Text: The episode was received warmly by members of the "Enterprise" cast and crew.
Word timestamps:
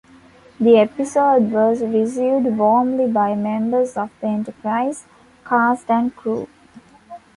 The 0.59 0.79
episode 0.79 1.51
was 1.51 1.81
received 1.83 2.47
warmly 2.57 3.07
by 3.07 3.35
members 3.35 3.95
of 3.95 4.09
the 4.19 4.25
"Enterprise" 4.29 5.05
cast 5.45 5.91
and 5.91 6.15
crew. 6.15 6.47